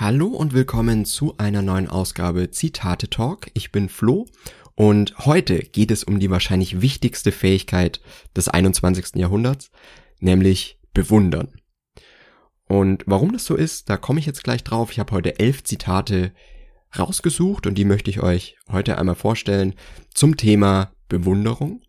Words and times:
Hallo 0.00 0.28
und 0.28 0.54
willkommen 0.54 1.04
zu 1.04 1.36
einer 1.36 1.60
neuen 1.60 1.86
Ausgabe 1.86 2.50
Zitate 2.50 3.10
Talk. 3.10 3.50
Ich 3.52 3.70
bin 3.70 3.90
Flo 3.90 4.24
und 4.74 5.14
heute 5.26 5.58
geht 5.58 5.90
es 5.90 6.04
um 6.04 6.18
die 6.18 6.30
wahrscheinlich 6.30 6.80
wichtigste 6.80 7.32
Fähigkeit 7.32 8.00
des 8.34 8.48
21. 8.48 9.16
Jahrhunderts, 9.16 9.70
nämlich 10.18 10.80
bewundern. 10.94 11.52
Und 12.64 13.04
warum 13.04 13.32
das 13.32 13.44
so 13.44 13.54
ist, 13.54 13.90
da 13.90 13.98
komme 13.98 14.20
ich 14.20 14.24
jetzt 14.24 14.42
gleich 14.42 14.64
drauf. 14.64 14.90
Ich 14.90 14.98
habe 15.00 15.12
heute 15.12 15.38
elf 15.38 15.64
Zitate 15.64 16.32
rausgesucht 16.98 17.66
und 17.66 17.74
die 17.74 17.84
möchte 17.84 18.08
ich 18.08 18.22
euch 18.22 18.56
heute 18.72 18.96
einmal 18.96 19.16
vorstellen 19.16 19.74
zum 20.14 20.38
Thema 20.38 20.94
Bewunderung. 21.10 21.82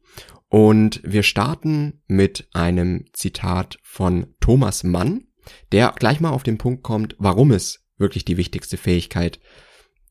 Und 0.49 0.99
wir 1.05 1.23
starten 1.23 2.01
mit 2.07 2.49
einem 2.51 3.05
Zitat 3.13 3.79
von 3.83 4.35
Thomas 4.41 4.83
Mann, 4.83 5.27
der 5.71 5.93
gleich 5.97 6.19
mal 6.19 6.31
auf 6.31 6.43
den 6.43 6.57
Punkt 6.57 6.83
kommt, 6.83 7.15
warum 7.17 7.53
es 7.53 7.80
wirklich 8.01 8.25
die 8.25 8.37
wichtigste 8.37 8.77
Fähigkeit 8.77 9.39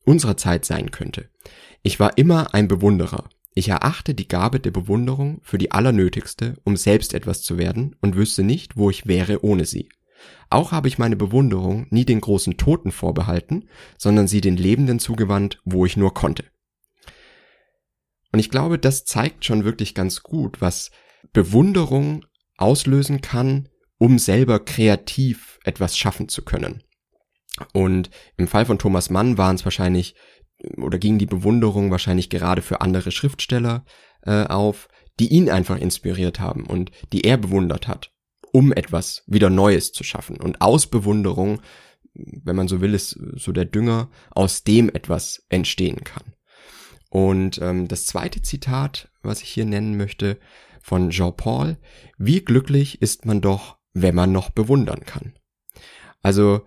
unserer 0.03 0.37
Zeit 0.37 0.65
sein 0.65 0.89
könnte. 0.89 1.29
Ich 1.83 1.99
war 1.99 2.17
immer 2.17 2.53
ein 2.53 2.67
Bewunderer. 2.67 3.29
Ich 3.53 3.69
erachte 3.69 4.13
die 4.13 4.27
Gabe 4.27 4.59
der 4.59 4.71
Bewunderung 4.71 5.41
für 5.43 5.57
die 5.57 5.71
allernötigste, 5.71 6.55
um 6.63 6.77
selbst 6.77 7.13
etwas 7.13 7.43
zu 7.43 7.57
werden 7.57 7.95
und 8.01 8.15
wüsste 8.15 8.43
nicht, 8.43 8.77
wo 8.77 8.89
ich 8.89 9.05
wäre 9.05 9.43
ohne 9.43 9.65
sie. 9.65 9.89
Auch 10.49 10.71
habe 10.71 10.87
ich 10.87 10.97
meine 10.97 11.15
Bewunderung 11.15 11.87
nie 11.89 12.05
den 12.05 12.21
großen 12.21 12.57
Toten 12.57 12.91
vorbehalten, 12.91 13.67
sondern 13.97 14.27
sie 14.27 14.41
den 14.41 14.57
Lebenden 14.57 14.99
zugewandt, 14.99 15.59
wo 15.65 15.85
ich 15.85 15.97
nur 15.97 16.13
konnte. 16.13 16.45
Und 18.31 18.39
ich 18.39 18.49
glaube, 18.49 18.79
das 18.79 19.03
zeigt 19.03 19.45
schon 19.45 19.65
wirklich 19.65 19.93
ganz 19.93 20.23
gut, 20.23 20.61
was 20.61 20.91
Bewunderung 21.33 22.25
auslösen 22.57 23.21
kann, 23.21 23.69
um 23.97 24.19
selber 24.19 24.59
kreativ 24.63 25.59
etwas 25.63 25.97
schaffen 25.97 26.29
zu 26.29 26.43
können. 26.43 26.83
Und 27.73 28.09
im 28.37 28.47
Fall 28.47 28.65
von 28.65 28.79
Thomas 28.79 29.09
Mann 29.09 29.37
waren 29.37 29.55
es 29.55 29.65
wahrscheinlich 29.65 30.15
oder 30.77 30.99
ging 30.99 31.17
die 31.17 31.25
Bewunderung 31.25 31.91
wahrscheinlich 31.91 32.29
gerade 32.29 32.61
für 32.61 32.81
andere 32.81 33.11
Schriftsteller 33.11 33.83
äh, 34.23 34.45
auf, 34.45 34.87
die 35.19 35.29
ihn 35.29 35.49
einfach 35.49 35.77
inspiriert 35.77 36.39
haben 36.39 36.65
und 36.65 36.91
die 37.11 37.23
er 37.23 37.37
bewundert 37.37 37.87
hat, 37.87 38.11
um 38.51 38.71
etwas 38.71 39.23
wieder 39.27 39.49
Neues 39.49 39.91
zu 39.91 40.03
schaffen. 40.03 40.37
Und 40.37 40.61
aus 40.61 40.87
Bewunderung, 40.87 41.61
wenn 42.13 42.55
man 42.55 42.67
so 42.67 42.81
will, 42.81 42.93
ist 42.93 43.19
so 43.35 43.51
der 43.51 43.65
Dünger, 43.65 44.09
aus 44.31 44.63
dem 44.63 44.89
etwas 44.89 45.45
entstehen 45.49 46.03
kann. 46.03 46.33
Und 47.09 47.59
ähm, 47.61 47.87
das 47.87 48.05
zweite 48.05 48.41
Zitat, 48.41 49.11
was 49.21 49.41
ich 49.41 49.49
hier 49.49 49.65
nennen 49.65 49.97
möchte, 49.97 50.39
von 50.81 51.09
Jean-Paul, 51.09 51.77
wie 52.17 52.41
glücklich 52.41 53.01
ist 53.01 53.25
man 53.25 53.41
doch, 53.41 53.77
wenn 53.93 54.15
man 54.15 54.31
noch 54.31 54.49
bewundern 54.49 55.01
kann. 55.05 55.33
Also 56.23 56.61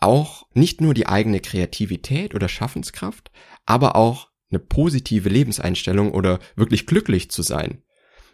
auch 0.00 0.46
nicht 0.54 0.80
nur 0.80 0.94
die 0.94 1.06
eigene 1.06 1.40
Kreativität 1.40 2.34
oder 2.34 2.48
Schaffenskraft, 2.48 3.30
aber 3.66 3.96
auch 3.96 4.30
eine 4.50 4.58
positive 4.58 5.28
Lebenseinstellung 5.28 6.12
oder 6.12 6.40
wirklich 6.56 6.86
glücklich 6.86 7.30
zu 7.30 7.42
sein, 7.42 7.82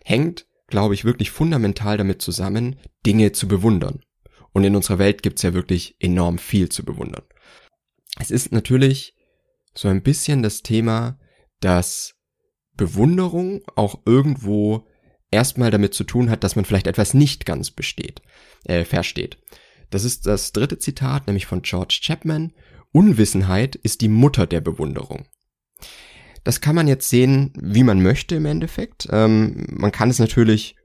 hängt, 0.05 0.47
glaube 0.69 0.95
ich, 0.95 1.05
wirklich 1.05 1.31
fundamental 1.31 1.99
damit 1.99 2.23
zusammen, 2.23 2.77
Dinge 3.05 3.33
zu 3.33 3.49
bewundern. 3.49 4.03
Und 4.53 4.65
in 4.65 4.75
unserer 4.75 4.99
Welt 4.99 5.23
gibt's 5.23 5.43
ja 5.43 5.53
wirklich 5.53 5.97
enorm 5.99 6.39
viel 6.39 6.71
zu 6.71 6.85
bewundern. 6.85 7.25
Es 8.19 8.31
ist 8.31 8.53
natürlich 8.53 9.15
so 9.75 9.89
ein 9.89 10.03
bisschen 10.03 10.43
das 10.43 10.63
Thema, 10.63 11.19
dass 11.61 12.15
Bewunderung 12.75 13.63
auch 13.75 14.01
irgendwo 14.07 14.87
erstmal 15.31 15.71
damit 15.71 15.93
zu 15.95 16.05
tun 16.05 16.31
hat, 16.31 16.45
dass 16.45 16.57
man 16.57 16.65
vielleicht 16.65 16.87
etwas 16.87 17.13
nicht 17.13 17.45
ganz 17.45 17.71
besteht, 17.71 18.23
äh, 18.65 18.85
versteht. 18.85 19.39
Das 19.91 20.05
ist 20.05 20.27
das 20.27 20.53
dritte 20.53 20.79
Zitat, 20.79 21.27
nämlich 21.27 21.47
von 21.47 21.63
George 21.63 22.01
Chapman. 22.03 22.53
Unwissenheit 22.93 23.75
ist 23.77 24.01
die 24.01 24.09
Mutter 24.09 24.47
der 24.47 24.61
Bewunderung. 24.61 25.27
Das 26.45 26.61
kann 26.61 26.77
man 26.77 26.89
jetzt 26.89 27.09
sehen, 27.09 27.53
wie 27.61 27.83
man 27.83 28.03
möchte 28.03 28.37
im 28.37 28.47
Endeffekt. 28.47 29.09
Ähm, 29.11 29.67
man 29.71 29.93
kann 29.93 30.11
es 30.11 30.19
natürlich 30.19 30.77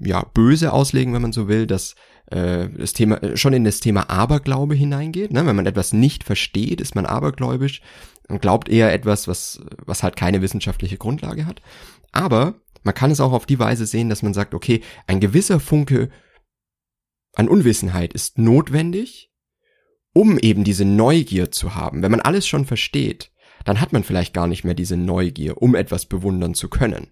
ja 0.00 0.24
böse 0.34 0.72
auslegen, 0.72 1.12
wenn 1.14 1.22
man 1.22 1.32
so 1.32 1.48
will, 1.48 1.66
dass 1.66 1.94
äh, 2.26 2.68
das 2.68 2.92
Thema 2.92 3.22
äh, 3.22 3.36
schon 3.36 3.52
in 3.52 3.64
das 3.64 3.80
Thema 3.80 4.10
Aberglaube 4.10 4.74
hineingeht. 4.74 5.32
Ne? 5.32 5.46
Wenn 5.46 5.56
man 5.56 5.66
etwas 5.66 5.92
nicht 5.92 6.24
versteht, 6.24 6.80
ist 6.80 6.94
man 6.94 7.06
abergläubisch 7.06 7.80
und 8.28 8.42
glaubt 8.42 8.68
eher 8.68 8.92
etwas, 8.92 9.28
was 9.28 9.60
was 9.84 10.02
halt 10.02 10.16
keine 10.16 10.42
wissenschaftliche 10.42 10.98
Grundlage 10.98 11.46
hat. 11.46 11.62
Aber 12.12 12.54
man 12.82 12.94
kann 12.94 13.10
es 13.10 13.20
auch 13.20 13.32
auf 13.32 13.46
die 13.46 13.58
Weise 13.58 13.86
sehen, 13.86 14.08
dass 14.08 14.22
man 14.22 14.34
sagt, 14.34 14.54
okay, 14.54 14.82
ein 15.06 15.20
gewisser 15.20 15.60
Funke 15.60 16.10
an 17.34 17.48
Unwissenheit 17.48 18.12
ist 18.12 18.38
notwendig, 18.38 19.30
um 20.12 20.38
eben 20.38 20.64
diese 20.64 20.84
Neugier 20.84 21.50
zu 21.50 21.74
haben. 21.74 22.02
Wenn 22.02 22.10
man 22.10 22.20
alles 22.20 22.46
schon 22.46 22.64
versteht, 22.64 23.30
dann 23.64 23.80
hat 23.80 23.92
man 23.92 24.04
vielleicht 24.04 24.34
gar 24.34 24.46
nicht 24.46 24.64
mehr 24.64 24.74
diese 24.74 24.96
Neugier, 24.96 25.60
um 25.60 25.74
etwas 25.74 26.06
bewundern 26.06 26.54
zu 26.54 26.68
können. 26.68 27.08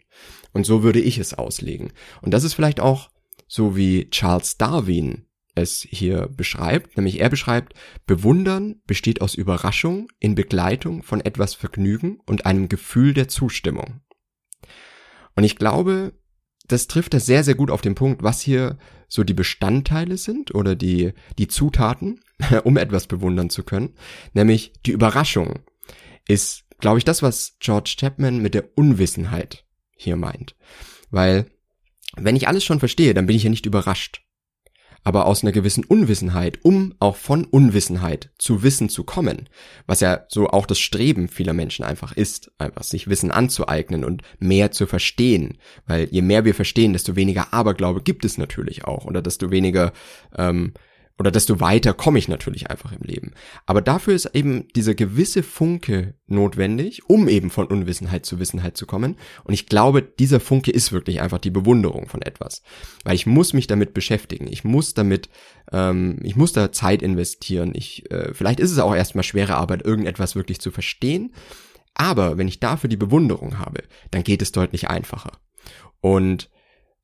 Und 0.53 0.65
so 0.65 0.82
würde 0.82 1.00
ich 1.00 1.19
es 1.19 1.34
auslegen. 1.34 1.93
Und 2.22 2.32
das 2.32 2.44
ist 2.44 2.55
vielleicht 2.55 2.81
auch 2.81 3.10
so 3.47 3.76
wie 3.76 4.10
Charles 4.10 4.56
Darwin 4.56 5.26
es 5.55 5.87
hier 5.88 6.28
beschreibt, 6.28 6.97
nämlich 6.97 7.21
er 7.21 7.31
beschreibt, 7.31 7.75
Bewundern 8.06 8.81
besteht 8.87 9.21
aus 9.21 9.34
Überraschung 9.34 10.09
in 10.19 10.34
Begleitung 10.34 11.03
von 11.03 11.21
etwas 11.21 11.55
Vergnügen 11.55 12.21
und 12.26 12.47
einem 12.47 12.69
Gefühl 12.69 13.15
der 13.15 13.28
Zustimmung. 13.28 14.00
Und 15.34 15.44
ich 15.44 15.56
glaube, 15.56 16.12
das 16.69 16.87
trifft 16.87 17.15
das 17.15 17.27
sehr, 17.27 17.44
sehr 17.44 17.54
gut 17.54 17.71
auf 17.71 17.81
den 17.81 17.94
Punkt, 17.94 18.22
was 18.22 18.41
hier 18.41 18.78
so 19.09 19.25
die 19.25 19.34
Bestandteile 19.34 20.16
sind 20.16 20.54
oder 20.54 20.75
die, 20.75 21.12
die 21.38 21.49
Zutaten, 21.49 22.21
um 22.65 22.77
etwas 22.77 23.06
bewundern 23.06 23.50
zu 23.50 23.62
können. 23.62 23.94
Nämlich 24.34 24.72
die 24.84 24.93
Überraschung 24.93 25.60
ist, 26.26 26.65
glaube 26.78 26.99
ich, 26.99 27.05
das, 27.05 27.22
was 27.22 27.56
George 27.60 27.94
Chapman 27.99 28.43
mit 28.43 28.55
der 28.55 28.76
Unwissenheit 28.76 29.65
hier 29.97 30.16
meint. 30.16 30.56
Weil, 31.10 31.47
wenn 32.16 32.37
ich 32.37 32.49
alles 32.49 32.65
schon 32.65 32.81
verstehe, 32.81 33.15
dann 33.15 33.26
bin 33.26 33.37
ich 33.37 33.44
ja 33.44 33.50
nicht 33.50 33.66
überrascht 33.66 34.25
aber 35.05 35.27
aus 35.27 35.43
einer 35.43 35.53
gewissen 35.53 35.84
Unwissenheit, 35.84 36.59
um 36.62 36.95
auch 36.99 37.17
von 37.17 37.45
Unwissenheit 37.45 38.31
zu 38.39 38.62
Wissen 38.62 38.89
zu 38.89 39.05
kommen, 39.05 39.49
was 39.87 40.01
ja 40.01 40.25
so 40.29 40.49
auch 40.49 40.67
das 40.67 40.79
Streben 40.79 41.29
vieler 41.29 41.53
Menschen 41.53 41.84
einfach 41.84 42.17
ist, 42.17 42.53
einfach 42.59 42.83
sich 42.83 43.09
Wissen 43.09 43.31
anzueignen 43.31 44.05
und 44.05 44.23
mehr 44.39 44.73
zu 44.73 44.87
verstehen, 44.87 45.59
weil 45.87 46.09
je 46.11 46.23
mehr 46.23 46.45
wir 46.45 46.55
verstehen, 46.55 46.93
desto 46.93 47.17
weniger 47.17 47.53
Aberglaube 47.53 48.03
gibt 48.03 48.25
es 48.25 48.39
natürlich 48.39 48.85
auch 48.85 49.05
oder 49.05 49.23
desto 49.23 49.51
weniger 49.51 49.93
ähm, 50.37 50.73
oder 51.19 51.31
desto 51.31 51.60
weiter 51.60 51.94
komme 51.94 52.19
ich 52.19 52.28
natürlich 52.28 52.69
einfach 52.71 52.93
im 52.93 53.03
Leben. 53.03 53.32
Aber 53.65 53.81
dafür 53.81 54.15
ist 54.15 54.27
eben 54.34 54.69
dieser 54.75 54.94
gewisse 54.94 55.43
Funke 55.43 56.15
notwendig, 56.27 57.09
um 57.09 57.27
eben 57.28 57.49
von 57.49 57.66
Unwissenheit 57.66 58.27
zu 58.27 58.38
Wissenheit 58.38 58.77
zu 58.77 58.87
kommen. 58.87 59.16
Und 59.44 59.55
ich 59.55 59.66
glaube, 59.66 60.03
dieser 60.03 60.41
Funke 60.41 60.71
ist 60.71 60.93
wirklich 60.93 61.22
einfach 61.22 61.38
die 61.38 61.50
Bewunderung 61.50 62.09
von 62.09 62.21
etwas. 62.21 62.62
Weil 63.05 63.15
ich 63.15 63.25
muss 63.25 63.55
mich 63.55 63.66
damit 63.66 63.94
beschäftigen. 63.94 64.47
Ich 64.50 64.62
muss 64.62 64.93
damit, 64.93 65.31
ähm, 65.72 66.19
ich 66.22 66.37
muss 66.37 66.53
da 66.53 66.71
Zeit 66.71 67.03
investieren. 67.03 67.72
Ich, 67.75 68.10
äh, 68.10 68.34
vielleicht 68.34 68.60
ist 68.60 68.72
es 68.72 68.78
auch 68.78 68.94
erstmal 68.94 69.25
schwere 69.25 69.56
Arbeit, 69.56 69.87
irgendetwas 69.87 70.37
wirklich 70.37 70.60
zu 70.60 70.71
verstehen. 70.71 71.32
Aber 71.94 72.37
wenn 72.37 72.49
ich 72.49 72.60
dafür 72.60 72.91
die 72.91 72.99
Bewunderung 72.99 73.59
habe, 73.59 73.84
dann 74.10 74.22
geht 74.22 74.43
es 74.43 74.53
deutlich 74.53 74.91
einfacher. 74.91 75.32
Und 76.03 76.50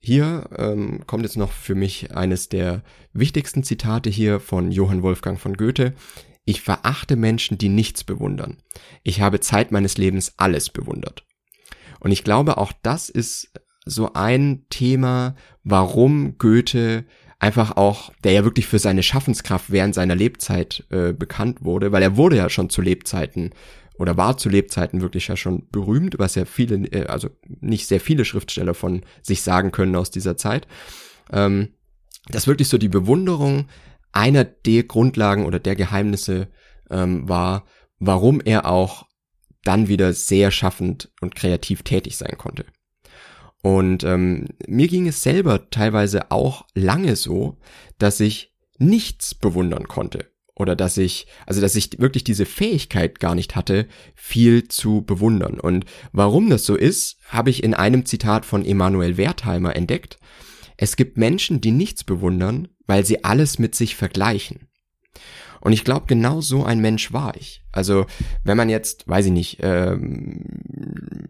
hier 0.04 0.48
ähm, 0.56 1.06
kommt 1.06 1.22
jetzt 1.22 1.36
noch 1.36 1.52
für 1.52 1.76
mich 1.76 2.14
eines 2.14 2.48
der 2.48 2.82
wichtigsten 3.12 3.62
Zitate 3.62 4.10
hier 4.10 4.40
von 4.40 4.72
Johann 4.72 5.02
Wolfgang 5.02 5.38
von 5.38 5.54
Goethe. 5.54 5.94
Ich 6.44 6.60
verachte 6.60 7.14
Menschen, 7.14 7.56
die 7.56 7.68
nichts 7.68 8.02
bewundern. 8.02 8.56
Ich 9.04 9.20
habe 9.20 9.38
Zeit 9.38 9.70
meines 9.70 9.98
Lebens 9.98 10.34
alles 10.38 10.70
bewundert. 10.70 11.24
Und 12.00 12.10
ich 12.10 12.24
glaube, 12.24 12.58
auch 12.58 12.72
das 12.82 13.10
ist 13.10 13.52
so 13.84 14.12
ein 14.14 14.66
Thema, 14.70 15.36
warum 15.62 16.36
Goethe 16.36 17.04
einfach 17.38 17.76
auch, 17.76 18.12
der 18.24 18.32
ja 18.32 18.44
wirklich 18.44 18.66
für 18.66 18.80
seine 18.80 19.04
Schaffenskraft 19.04 19.70
während 19.70 19.94
seiner 19.94 20.16
Lebzeit 20.16 20.84
äh, 20.90 21.12
bekannt 21.12 21.64
wurde, 21.64 21.92
weil 21.92 22.02
er 22.02 22.16
wurde 22.16 22.36
ja 22.36 22.48
schon 22.48 22.70
zu 22.70 22.82
Lebzeiten 22.82 23.50
oder 24.02 24.16
war 24.16 24.36
zu 24.36 24.48
Lebzeiten 24.48 25.00
wirklich 25.00 25.28
ja 25.28 25.36
schon 25.36 25.68
berühmt, 25.70 26.18
was 26.18 26.34
ja 26.34 26.44
viele, 26.44 26.74
äh, 26.88 27.06
also 27.06 27.30
nicht 27.60 27.86
sehr 27.86 28.00
viele 28.00 28.24
Schriftsteller 28.24 28.74
von 28.74 29.02
sich 29.22 29.42
sagen 29.42 29.70
können 29.70 29.94
aus 29.94 30.10
dieser 30.10 30.36
Zeit, 30.36 30.66
ähm, 31.32 31.68
dass 32.26 32.48
wirklich 32.48 32.66
so 32.66 32.78
die 32.78 32.88
Bewunderung 32.88 33.68
einer 34.10 34.42
der 34.42 34.82
Grundlagen 34.82 35.46
oder 35.46 35.60
der 35.60 35.76
Geheimnisse 35.76 36.48
ähm, 36.90 37.28
war, 37.28 37.64
warum 38.00 38.40
er 38.40 38.66
auch 38.66 39.06
dann 39.62 39.86
wieder 39.86 40.12
sehr 40.14 40.50
schaffend 40.50 41.12
und 41.20 41.36
kreativ 41.36 41.84
tätig 41.84 42.16
sein 42.16 42.36
konnte. 42.36 42.64
Und 43.62 44.02
ähm, 44.02 44.48
mir 44.66 44.88
ging 44.88 45.06
es 45.06 45.22
selber 45.22 45.70
teilweise 45.70 46.32
auch 46.32 46.66
lange 46.74 47.14
so, 47.14 47.60
dass 47.98 48.18
ich 48.18 48.52
nichts 48.78 49.36
bewundern 49.36 49.86
konnte 49.86 50.31
oder 50.62 50.76
dass 50.76 50.96
ich, 50.96 51.26
also 51.46 51.60
dass 51.60 51.74
ich 51.74 51.98
wirklich 51.98 52.24
diese 52.24 52.46
Fähigkeit 52.46 53.20
gar 53.20 53.34
nicht 53.34 53.56
hatte, 53.56 53.86
viel 54.14 54.68
zu 54.68 55.02
bewundern. 55.02 55.60
Und 55.60 55.84
warum 56.12 56.48
das 56.48 56.64
so 56.64 56.76
ist, 56.76 57.18
habe 57.28 57.50
ich 57.50 57.62
in 57.62 57.74
einem 57.74 58.06
Zitat 58.06 58.46
von 58.46 58.64
Emanuel 58.64 59.16
Wertheimer 59.18 59.76
entdeckt. 59.76 60.18
Es 60.76 60.96
gibt 60.96 61.18
Menschen, 61.18 61.60
die 61.60 61.72
nichts 61.72 62.04
bewundern, 62.04 62.68
weil 62.86 63.04
sie 63.04 63.24
alles 63.24 63.58
mit 63.58 63.74
sich 63.74 63.96
vergleichen. 63.96 64.68
Und 65.60 65.72
ich 65.72 65.84
glaube, 65.84 66.06
genau 66.06 66.40
so 66.40 66.64
ein 66.64 66.80
Mensch 66.80 67.12
war 67.12 67.36
ich. 67.36 67.62
Also, 67.70 68.06
wenn 68.42 68.56
man 68.56 68.68
jetzt, 68.68 69.06
weiß 69.06 69.26
ich 69.26 69.32
nicht, 69.32 69.58
ähm, 69.60 70.44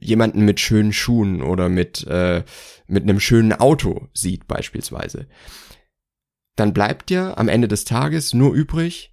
jemanden 0.00 0.46
mit 0.46 0.58
schönen 0.58 0.94
Schuhen 0.94 1.42
oder 1.42 1.68
mit, 1.68 2.06
äh, 2.06 2.42
mit 2.86 3.02
einem 3.02 3.20
schönen 3.20 3.52
Auto 3.52 4.08
sieht 4.14 4.46
beispielsweise, 4.46 5.26
dann 6.56 6.72
bleibt 6.72 7.10
ja 7.10 7.36
am 7.36 7.48
Ende 7.48 7.68
des 7.68 7.84
Tages 7.84 8.32
nur 8.32 8.54
übrig, 8.54 9.11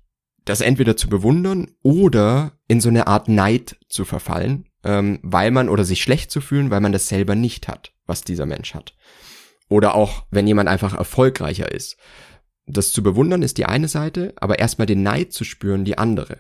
das 0.49 0.61
entweder 0.61 0.97
zu 0.97 1.09
bewundern 1.09 1.67
oder 1.83 2.53
in 2.67 2.81
so 2.81 2.89
eine 2.89 3.05
Art 3.05 3.27
Neid 3.29 3.77
zu 3.87 4.03
verfallen, 4.03 4.67
ähm, 4.83 5.19
weil 5.21 5.51
man 5.51 5.69
oder 5.69 5.83
sich 5.83 6.01
schlecht 6.01 6.31
zu 6.31 6.41
fühlen, 6.41 6.71
weil 6.71 6.81
man 6.81 6.91
das 6.91 7.07
selber 7.07 7.35
nicht 7.35 7.67
hat, 7.67 7.93
was 8.07 8.23
dieser 8.23 8.47
Mensch 8.47 8.73
hat. 8.73 8.95
Oder 9.69 9.93
auch, 9.93 10.25
wenn 10.31 10.47
jemand 10.47 10.67
einfach 10.67 10.95
erfolgreicher 10.95 11.71
ist. 11.71 11.97
Das 12.65 12.91
zu 12.91 13.03
bewundern 13.03 13.43
ist 13.43 13.59
die 13.59 13.65
eine 13.65 13.87
Seite, 13.87 14.33
aber 14.37 14.57
erstmal 14.57 14.87
den 14.87 15.03
Neid 15.03 15.33
zu 15.33 15.43
spüren 15.43 15.85
die 15.85 15.99
andere. 15.99 16.37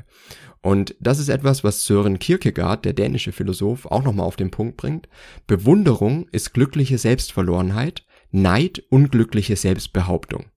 Und 0.61 0.95
das 0.99 1.19
ist 1.19 1.29
etwas, 1.29 1.63
was 1.63 1.85
Sören 1.85 2.17
Kierkegaard, 2.17 2.85
der 2.85 2.93
dänische 2.93 3.31
Philosoph, 3.31 3.85
auch 3.85 4.03
nochmal 4.03 4.25
auf 4.25 4.35
den 4.35 4.49
Punkt 4.49 4.77
bringt. 4.77 5.07
Bewunderung 5.45 6.27
ist 6.31 6.53
glückliche 6.53 6.97
Selbstverlorenheit, 6.97 8.05
Neid 8.31 8.83
unglückliche 8.89 9.55
Selbstbehauptung. 9.55 10.47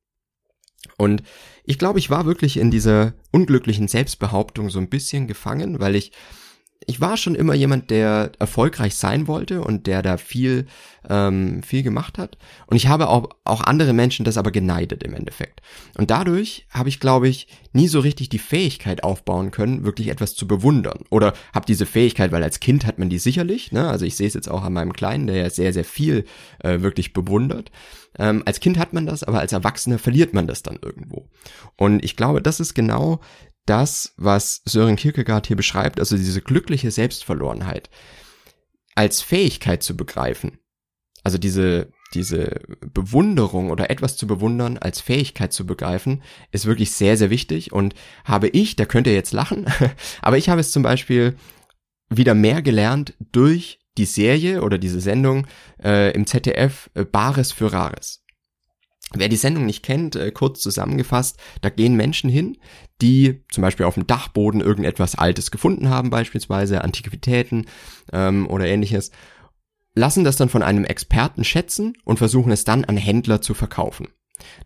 Und 0.96 1.22
ich 1.64 1.78
glaube, 1.78 1.98
ich 1.98 2.10
war 2.10 2.26
wirklich 2.26 2.56
in 2.56 2.70
dieser 2.70 3.14
unglücklichen 3.30 3.88
Selbstbehauptung 3.88 4.70
so 4.70 4.78
ein 4.78 4.88
bisschen 4.88 5.26
gefangen, 5.26 5.80
weil 5.80 5.94
ich 5.94 6.12
ich 6.86 7.00
war 7.00 7.16
schon 7.16 7.34
immer 7.34 7.54
jemand, 7.54 7.90
der 7.90 8.32
erfolgreich 8.38 8.94
sein 8.94 9.26
wollte 9.26 9.62
und 9.62 9.86
der 9.86 10.02
da 10.02 10.16
viel, 10.16 10.66
ähm, 11.08 11.62
viel 11.62 11.82
gemacht 11.82 12.18
hat. 12.18 12.38
Und 12.66 12.76
ich 12.76 12.86
habe 12.88 13.08
auch, 13.08 13.28
auch 13.44 13.60
andere 13.62 13.92
Menschen 13.92 14.24
das 14.24 14.36
aber 14.36 14.50
geneidet 14.50 15.02
im 15.02 15.14
Endeffekt. 15.14 15.60
Und 15.96 16.10
dadurch 16.10 16.66
habe 16.70 16.88
ich, 16.88 17.00
glaube 17.00 17.28
ich, 17.28 17.48
nie 17.72 17.88
so 17.88 18.00
richtig 18.00 18.28
die 18.28 18.38
Fähigkeit 18.38 19.04
aufbauen 19.04 19.50
können, 19.50 19.84
wirklich 19.84 20.08
etwas 20.08 20.34
zu 20.34 20.46
bewundern. 20.46 21.04
Oder 21.10 21.34
habe 21.54 21.66
diese 21.66 21.86
Fähigkeit, 21.86 22.32
weil 22.32 22.42
als 22.42 22.60
Kind 22.60 22.86
hat 22.86 22.98
man 22.98 23.08
die 23.08 23.18
sicherlich, 23.18 23.72
ne? 23.72 23.88
Also 23.88 24.04
ich 24.04 24.16
sehe 24.16 24.26
es 24.26 24.34
jetzt 24.34 24.50
auch 24.50 24.62
an 24.62 24.72
meinem 24.72 24.92
Kleinen, 24.92 25.26
der 25.26 25.36
ja 25.36 25.50
sehr, 25.50 25.72
sehr 25.72 25.84
viel 25.84 26.24
äh, 26.60 26.80
wirklich 26.80 27.12
bewundert. 27.12 27.70
Ähm, 28.18 28.42
als 28.46 28.60
Kind 28.60 28.78
hat 28.78 28.92
man 28.92 29.06
das, 29.06 29.22
aber 29.22 29.40
als 29.40 29.52
Erwachsener 29.52 29.98
verliert 29.98 30.34
man 30.34 30.46
das 30.46 30.62
dann 30.62 30.78
irgendwo. 30.82 31.28
Und 31.76 32.04
ich 32.04 32.16
glaube, 32.16 32.42
das 32.42 32.60
ist 32.60 32.74
genau 32.74 33.20
das, 33.66 34.14
was 34.16 34.62
Sören 34.64 34.96
Kierkegaard 34.96 35.46
hier 35.46 35.56
beschreibt, 35.56 36.00
also 36.00 36.16
diese 36.16 36.42
glückliche 36.42 36.90
Selbstverlorenheit, 36.90 37.90
als 38.94 39.22
Fähigkeit 39.22 39.82
zu 39.82 39.96
begreifen. 39.96 40.58
Also 41.24 41.38
diese, 41.38 41.92
diese 42.14 42.60
Bewunderung 42.92 43.70
oder 43.70 43.90
etwas 43.90 44.16
zu 44.16 44.26
bewundern 44.26 44.76
als 44.76 45.00
Fähigkeit 45.00 45.52
zu 45.52 45.64
begreifen, 45.64 46.22
ist 46.50 46.66
wirklich 46.66 46.90
sehr, 46.90 47.16
sehr 47.16 47.30
wichtig 47.30 47.72
und 47.72 47.94
habe 48.24 48.48
ich, 48.48 48.74
da 48.74 48.84
könnt 48.84 49.06
ihr 49.06 49.14
jetzt 49.14 49.32
lachen, 49.32 49.66
aber 50.22 50.36
ich 50.36 50.48
habe 50.48 50.60
es 50.60 50.72
zum 50.72 50.82
Beispiel 50.82 51.36
wieder 52.10 52.34
mehr 52.34 52.60
gelernt 52.60 53.14
durch 53.32 53.78
die 53.98 54.06
Serie 54.06 54.62
oder 54.62 54.78
diese 54.78 55.00
Sendung 55.00 55.46
äh, 55.82 56.12
im 56.12 56.26
ZDF 56.26 56.90
äh, 56.94 57.04
Bares 57.04 57.52
für 57.52 57.72
Rares. 57.72 58.22
Wer 59.14 59.28
die 59.28 59.36
Sendung 59.36 59.66
nicht 59.66 59.82
kennt, 59.82 60.16
äh, 60.16 60.30
kurz 60.30 60.60
zusammengefasst, 60.60 61.38
da 61.60 61.68
gehen 61.68 61.96
Menschen 61.96 62.30
hin, 62.30 62.56
die 63.02 63.44
zum 63.50 63.62
Beispiel 63.62 63.84
auf 63.84 63.94
dem 63.94 64.06
Dachboden 64.06 64.60
irgendetwas 64.60 65.14
Altes 65.14 65.50
gefunden 65.50 65.90
haben, 65.90 66.10
beispielsweise 66.10 66.82
Antiquitäten 66.82 67.66
ähm, 68.12 68.48
oder 68.48 68.66
ähnliches, 68.66 69.10
lassen 69.94 70.24
das 70.24 70.36
dann 70.36 70.48
von 70.48 70.62
einem 70.62 70.84
Experten 70.84 71.44
schätzen 71.44 71.92
und 72.04 72.18
versuchen 72.18 72.52
es 72.52 72.64
dann 72.64 72.84
an 72.84 72.96
Händler 72.96 73.42
zu 73.42 73.52
verkaufen. 73.52 74.08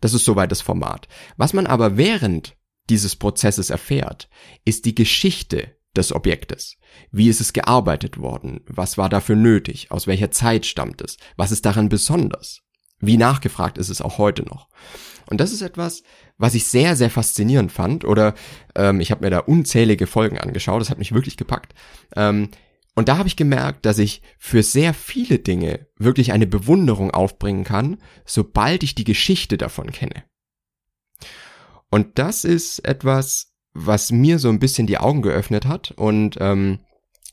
Das 0.00 0.14
ist 0.14 0.25
soweit 0.25 0.52
das 0.52 0.61
Format. 0.61 1.08
Was 1.37 1.52
man 1.52 1.67
aber 1.67 1.96
während 1.96 2.56
dieses 2.88 3.17
Prozesses 3.17 3.70
erfährt, 3.70 4.29
ist 4.64 4.84
die 4.84 4.94
Geschichte 4.94 5.75
des 5.96 6.12
Objektes. 6.12 6.76
Wie 7.10 7.28
ist 7.28 7.40
es 7.40 7.52
gearbeitet 7.52 8.19
worden? 8.19 8.60
Was 8.66 8.98
war 8.98 9.08
dafür 9.08 9.37
nötig? 9.37 9.90
Aus 9.90 10.06
welcher 10.06 10.31
Zeit 10.31 10.66
stammt 10.66 11.00
es? 11.02 11.16
Was 11.37 11.52
ist 11.52 11.66
daran 11.66 11.88
besonders? 11.88 12.62
Wie 13.00 13.16
nachgefragt 13.16 13.78
ist 13.78 13.90
es 13.90 14.00
auch 14.00 14.19
heute 14.19 14.43
noch. 14.43 14.69
Und 15.28 15.40
das 15.40 15.52
ist 15.52 15.62
etwas, 15.62 16.02
was 16.38 16.54
ich 16.54 16.66
sehr, 16.66 16.96
sehr 16.96 17.10
faszinierend 17.10 17.72
fand. 17.72 18.04
Oder 18.04 18.34
ähm, 18.75 19.00
ich 19.00 19.10
habe 19.10 19.25
mir 19.25 19.31
da 19.31 19.40
unzählige 19.40 20.06
Folgen 20.06 20.38
angeschaut, 20.38 20.81
das 20.81 20.90
hat 20.90 20.98
mich 20.98 21.12
wirklich 21.12 21.37
gepackt. 21.37 21.75
Ähm, 22.14 22.50
und 22.94 23.08
da 23.08 23.19
habe 23.19 23.28
ich 23.28 23.37
gemerkt, 23.37 23.84
dass 23.84 23.98
ich 23.98 24.22
für 24.38 24.62
sehr 24.62 24.94
viele 24.94 25.38
Dinge 25.38 25.87
wirklich 25.98 26.32
eine 26.32 26.46
Bewunderung 26.46 27.10
aufbringen 27.10 27.64
kann, 27.64 27.98
sobald 28.25 28.82
ich 28.82 28.94
die 28.94 29.04
Geschichte 29.04 29.58
davon 29.58 29.90
kenne. 29.90 30.25
Und 31.90 32.19
das 32.19 32.44
ist 32.44 32.78
etwas, 32.87 33.54
was 33.76 34.11
mir 34.11 34.38
so 34.38 34.49
ein 34.49 34.58
bisschen 34.58 34.87
die 34.87 34.99
Augen 34.99 35.23
geöffnet 35.23 35.67
hat 35.67 35.93
und 35.93 36.37
ähm, 36.40 36.78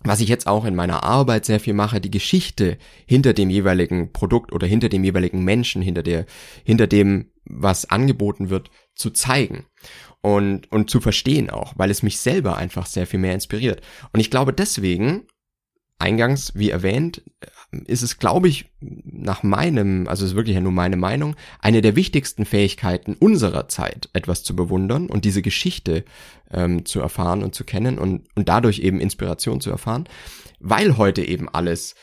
was 0.04 0.20
ich 0.20 0.28
jetzt 0.28 0.48
auch 0.48 0.66
in 0.66 0.76
meiner 0.76 1.04
Arbeit 1.04 1.46
sehr 1.46 1.62
viel 1.62 1.74
mache, 1.74 2.02
die 2.02 2.12
Geschichte 2.12 2.78
hinter 3.06 3.34
dem 3.34 3.50
jeweiligen 3.50 4.12
Produkt 4.12 4.52
oder 4.52 4.68
hinter 4.68 4.90
dem 4.90 5.04
jeweiligen 5.04 5.44
Menschen, 5.44 5.82
hinter 5.82 6.04
der, 6.04 6.26
hinter 6.66 6.88
dem, 6.88 7.32
was 7.46 7.90
angeboten 7.90 8.50
wird, 8.50 8.70
zu 8.96 9.12
zeigen 9.12 9.66
und, 10.22 10.70
und 10.72 10.90
zu 10.90 11.00
verstehen 11.00 11.50
auch, 11.50 11.74
weil 11.78 11.90
es 11.90 12.04
mich 12.04 12.20
selber 12.20 12.58
einfach 12.58 12.86
sehr 12.86 13.08
viel 13.08 13.20
mehr 13.20 13.34
inspiriert. 13.34 13.82
Und 14.12 14.20
ich 14.20 14.30
glaube 14.30 14.52
deswegen 14.52 15.24
eingangs, 16.04 16.52
wie 16.54 16.70
erwähnt, 16.70 17.22
ist 17.88 18.04
es, 18.04 18.20
glaube 18.20 18.48
ich, 18.48 18.70
nach 18.82 19.42
meinem, 19.42 20.08
also 20.08 20.26
es 20.26 20.32
ist 20.32 20.36
wirklich 20.36 20.56
ja 20.56 20.62
nur 20.62 20.72
meine 20.72 20.98
Meinung, 20.98 21.36
eine 21.60 21.82
der 21.82 21.96
wichtigsten 21.96 22.46
Fähigkeiten 22.46 23.16
unserer 23.18 23.68
Zeit, 23.70 24.10
etwas 24.14 24.44
zu 24.44 24.56
bewundern 24.56 25.08
und 25.08 25.26
diese 25.26 25.42
Geschichte 25.42 26.04
ähm, 26.52 26.86
zu 26.86 27.00
erfahren 27.00 27.42
und 27.42 27.56
zu 27.56 27.64
kennen 27.64 27.98
und, 27.98 28.28
und 28.36 28.50
dadurch 28.50 28.80
eben 28.80 29.00
Inspiration 29.00 29.62
zu 29.62 29.72
erfahren, 29.72 30.08
weil 30.60 30.98
heute 30.98 31.24
eben 31.24 31.50
alles 31.50 31.96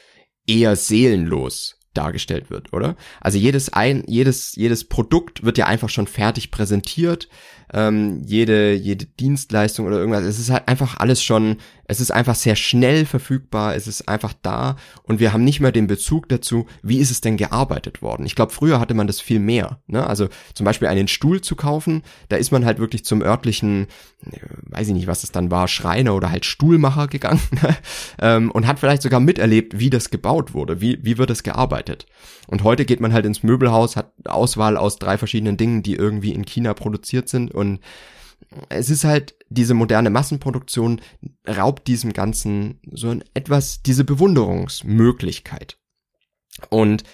eher 0.47 0.75
seelenlos 0.77 1.80
dargestellt 1.95 2.51
wird, 2.51 2.73
oder? 2.73 2.97
Also 3.21 3.39
jedes 3.39 3.73
ein, 3.73 4.05
jedes, 4.07 4.55
jedes 4.55 4.85
Produkt 4.85 5.43
wird 5.43 5.59
ja 5.59 5.67
einfach 5.67 5.89
schon 5.89 6.07
fertig 6.07 6.51
präsentiert 6.51 7.29
ähm, 7.73 8.23
jede, 8.25 8.75
jede 8.75 9.07
Dienstleistung 9.07 9.87
oder 9.87 9.99
irgendwas. 9.99 10.25
Es 10.25 10.39
ist 10.39 10.51
halt 10.51 10.67
einfach 10.69 10.97
alles 10.99 11.23
schon, 11.23 11.59
es 11.85 12.01
ist 12.01 12.11
einfach 12.11 12.35
sehr 12.35 12.57
schnell 12.57 13.05
verfügbar, 13.05 13.75
es 13.75 13.87
ist 13.87 14.09
einfach 14.09 14.33
da 14.43 14.77
und 15.03 15.21
wir 15.21 15.33
haben 15.33 15.45
nicht 15.45 15.61
mehr 15.61 15.73
den 15.73 15.87
Bezug 15.87 16.29
dazu, 16.29 16.67
wie 16.83 16.99
ist 16.99 17.11
es 17.11 17.21
denn 17.21 17.37
gearbeitet 17.37 18.03
worden. 18.03 18.27
Ich 18.27 18.35
glaube, 18.35 18.53
früher 18.53 18.81
hatte 18.81 18.95
man 18.95 19.07
das 19.07 19.21
viel 19.21 19.39
mehr. 19.39 19.81
Ne? 19.87 20.05
Also 20.05 20.29
zum 20.55 20.65
Beispiel 20.65 20.89
einen 20.89 21.09
Stuhl 21.09 21.41
zu 21.41 21.57
kaufen, 21.57 22.03
da 22.29 22.37
ist 22.37 22.51
man 22.51 22.65
halt 22.65 22.79
wirklich 22.79 23.05
zum 23.05 23.23
örtlichen, 23.23 23.87
äh, 24.27 24.39
weiß 24.71 24.89
ich 24.89 24.95
nicht, 24.95 25.07
was 25.07 25.23
es 25.23 25.33
dann 25.33 25.51
war, 25.51 25.69
Schreiner 25.69 26.15
oder 26.15 26.31
halt 26.31 26.45
Stuhlmacher 26.45 27.07
gegangen 27.07 27.41
ähm, 28.21 28.51
und 28.51 28.67
hat 28.67 28.81
vielleicht 28.81 29.03
sogar 29.03 29.21
miterlebt, 29.21 29.79
wie 29.79 29.91
das 29.91 30.11
gebaut 30.11 30.55
wurde, 30.55 30.81
wie, 30.81 30.99
wie 31.03 31.19
wird 31.19 31.31
es 31.31 31.43
gearbeitet. 31.43 31.80
Und 32.47 32.65
heute 32.65 32.85
geht 32.85 33.01
man 33.01 33.13
halt 33.13 33.27
ins 33.27 33.43
Möbelhaus, 33.43 33.97
hat 33.97 34.13
Auswahl 34.25 34.77
aus 34.77 34.99
drei 34.99 35.19
verschiedenen 35.19 35.57
Dingen, 35.57 35.83
die 35.83 35.95
irgendwie 35.95 36.33
in 36.33 36.45
China 36.45 36.75
produziert 36.75 37.29
sind. 37.29 37.53
Und 37.53 37.81
es 38.69 38.91
ist 38.91 39.05
halt 39.05 39.37
diese 39.49 39.75
moderne 39.75 40.11
Massenproduktion 40.11 41.01
raubt 41.49 41.87
diesem 41.87 42.13
Ganzen 42.13 42.81
so 42.93 43.11
ein 43.11 43.25
etwas 43.35 43.83
diese 43.83 44.05
Bewunderungsmöglichkeit. 44.05 45.79
Und 46.69 47.05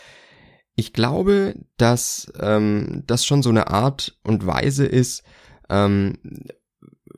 ich 0.77 0.93
glaube, 0.93 1.55
dass 1.77 2.33
ähm, 2.39 3.03
das 3.07 3.25
schon 3.25 3.43
so 3.43 3.51
eine 3.51 3.69
Art 3.69 4.19
und 4.23 4.47
Weise 4.47 4.87
ist, 4.87 5.23
ähm, 5.71 6.19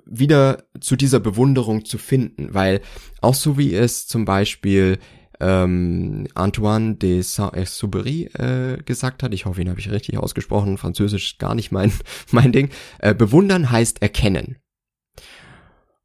wieder 0.07 0.65
zu 0.81 0.97
dieser 0.97 1.21
Bewunderung 1.21 1.85
zu 1.85 1.99
finden, 1.99 2.55
weil 2.55 2.81
auch 3.21 3.35
so 3.35 3.59
wie 3.59 3.75
es 3.75 4.07
zum 4.07 4.25
Beispiel 4.25 4.99
ähm, 5.41 6.27
Antoine 6.35 6.97
de 6.97 7.23
Saint-Exupéry 7.23 8.35
äh, 8.39 8.83
gesagt 8.83 9.23
hat, 9.23 9.33
ich 9.35 9.47
hoffe, 9.47 9.61
ihn 9.61 9.71
habe 9.71 9.81
ich 9.81 9.91
richtig 9.91 10.19
ausgesprochen, 10.19 10.79
Französisch 10.79 11.39
gar 11.39 11.55
nicht 11.55 11.73
mein, 11.73 11.93
mein 12.31 12.53
Ding, 12.53 12.71
äh, 12.99 13.15
bewundern 13.15 13.71
heißt 13.71 14.03
erkennen. 14.03 14.57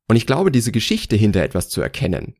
Und 0.08 0.16
ich 0.16 0.28
glaube, 0.28 0.52
diese 0.52 0.72
Geschichte 0.72 1.16
hinter 1.16 1.42
etwas 1.42 1.70
zu 1.70 1.82
erkennen, 1.82 2.36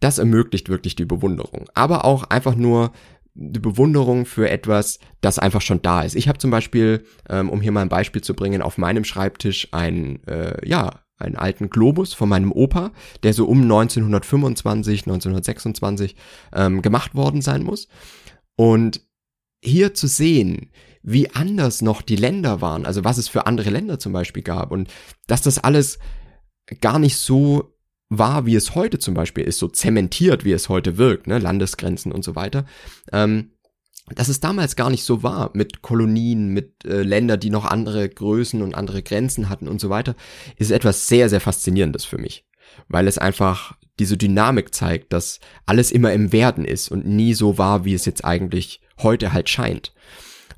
das 0.00 0.18
ermöglicht 0.18 0.68
wirklich 0.68 0.96
die 0.96 1.04
Bewunderung. 1.04 1.68
Aber 1.74 2.04
auch 2.04 2.24
einfach 2.24 2.56
nur 2.56 2.92
die 3.34 3.60
Bewunderung 3.60 4.26
für 4.26 4.48
etwas, 4.48 4.98
das 5.20 5.38
einfach 5.38 5.60
schon 5.60 5.82
da 5.82 6.02
ist. 6.02 6.14
Ich 6.14 6.28
habe 6.28 6.38
zum 6.38 6.50
Beispiel, 6.50 7.04
ähm, 7.28 7.50
um 7.50 7.60
hier 7.60 7.72
mal 7.72 7.82
ein 7.82 7.88
Beispiel 7.88 8.22
zu 8.22 8.34
bringen, 8.34 8.62
auf 8.62 8.78
meinem 8.78 9.04
Schreibtisch 9.04 9.68
ein, 9.72 10.22
äh, 10.26 10.66
ja, 10.66 11.03
einen 11.16 11.36
alten 11.36 11.70
Globus 11.70 12.12
von 12.12 12.28
meinem 12.28 12.52
Opa, 12.52 12.92
der 13.22 13.32
so 13.34 13.46
um 13.46 13.62
1925, 13.62 15.02
1926 15.02 16.16
ähm, 16.52 16.82
gemacht 16.82 17.14
worden 17.14 17.40
sein 17.42 17.62
muss. 17.62 17.88
Und 18.56 19.00
hier 19.62 19.94
zu 19.94 20.06
sehen, 20.06 20.70
wie 21.02 21.30
anders 21.30 21.82
noch 21.82 22.02
die 22.02 22.16
Länder 22.16 22.60
waren, 22.60 22.86
also 22.86 23.04
was 23.04 23.18
es 23.18 23.28
für 23.28 23.46
andere 23.46 23.70
Länder 23.70 23.98
zum 23.98 24.12
Beispiel 24.12 24.42
gab 24.42 24.70
und 24.70 24.88
dass 25.26 25.42
das 25.42 25.58
alles 25.58 25.98
gar 26.80 26.98
nicht 26.98 27.16
so 27.16 27.74
war, 28.08 28.46
wie 28.46 28.54
es 28.54 28.74
heute 28.74 28.98
zum 28.98 29.14
Beispiel 29.14 29.44
ist, 29.44 29.58
so 29.58 29.68
zementiert, 29.68 30.44
wie 30.44 30.52
es 30.52 30.68
heute 30.68 30.98
wirkt, 30.98 31.26
ne, 31.26 31.38
Landesgrenzen 31.38 32.12
und 32.12 32.24
so 32.24 32.36
weiter. 32.36 32.64
Ähm, 33.12 33.50
dass 34.14 34.28
es 34.28 34.40
damals 34.40 34.76
gar 34.76 34.90
nicht 34.90 35.04
so 35.04 35.22
war 35.22 35.50
mit 35.54 35.82
Kolonien, 35.82 36.48
mit 36.48 36.84
äh, 36.84 37.02
Ländern, 37.02 37.40
die 37.40 37.50
noch 37.50 37.64
andere 37.64 38.08
Größen 38.08 38.60
und 38.60 38.74
andere 38.74 39.02
Grenzen 39.02 39.48
hatten 39.48 39.68
und 39.68 39.80
so 39.80 39.88
weiter, 39.88 40.14
ist 40.56 40.70
etwas 40.70 41.08
sehr, 41.08 41.30
sehr 41.30 41.40
faszinierendes 41.40 42.04
für 42.04 42.18
mich, 42.18 42.46
weil 42.88 43.08
es 43.08 43.18
einfach 43.18 43.76
diese 43.98 44.16
Dynamik 44.16 44.74
zeigt, 44.74 45.12
dass 45.12 45.40
alles 45.66 45.92
immer 45.92 46.12
im 46.12 46.32
Werden 46.32 46.64
ist 46.64 46.90
und 46.90 47.06
nie 47.06 47.32
so 47.32 47.58
war, 47.58 47.84
wie 47.84 47.94
es 47.94 48.04
jetzt 48.04 48.24
eigentlich 48.24 48.80
heute 48.98 49.32
halt 49.32 49.48
scheint. 49.48 49.94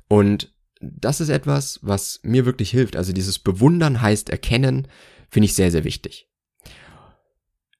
Und 0.07 0.53
das 0.81 1.21
ist 1.21 1.29
etwas, 1.29 1.79
was 1.81 2.19
mir 2.23 2.45
wirklich 2.45 2.71
hilft. 2.71 2.95
Also 2.95 3.13
dieses 3.13 3.39
Bewundern 3.39 4.01
heißt 4.01 4.29
erkennen, 4.29 4.87
finde 5.29 5.45
ich 5.45 5.53
sehr, 5.53 5.71
sehr 5.71 5.83
wichtig. 5.83 6.27